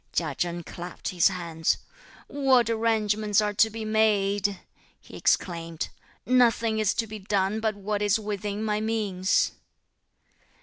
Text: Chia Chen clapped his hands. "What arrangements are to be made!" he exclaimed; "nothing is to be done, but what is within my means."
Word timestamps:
Chia 0.13 0.33
Chen 0.33 0.63
clapped 0.63 1.09
his 1.09 1.27
hands. 1.27 1.77
"What 2.27 2.71
arrangements 2.71 3.39
are 3.39 3.53
to 3.53 3.69
be 3.69 3.85
made!" 3.85 4.59
he 4.99 5.15
exclaimed; 5.15 5.89
"nothing 6.25 6.79
is 6.79 6.95
to 6.95 7.05
be 7.05 7.19
done, 7.19 7.59
but 7.59 7.75
what 7.75 8.01
is 8.01 8.17
within 8.19 8.63
my 8.63 8.79
means." 8.81 9.51